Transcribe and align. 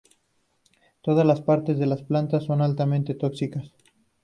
Todas 1.03 1.27
las 1.27 1.41
partes 1.41 1.77
de 1.77 1.85
la 1.85 1.95
planta 1.95 2.41
son 2.41 2.63
altamente 2.63 3.13
tóxicas. 3.13 3.71